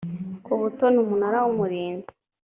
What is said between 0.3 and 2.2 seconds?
ku butoni umunara w umurinzi